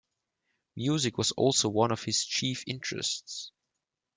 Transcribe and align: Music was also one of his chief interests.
Music 0.75 1.15
was 1.19 1.29
also 1.33 1.69
one 1.69 1.91
of 1.91 2.01
his 2.03 2.25
chief 2.25 2.63
interests. 2.65 3.51